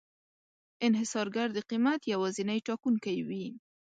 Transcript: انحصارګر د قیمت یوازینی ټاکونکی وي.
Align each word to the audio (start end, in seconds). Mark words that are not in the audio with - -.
انحصارګر 0.87 1.47
د 1.53 1.59
قیمت 1.69 2.01
یوازینی 2.13 2.59
ټاکونکی 2.67 3.17
وي. 3.27 3.45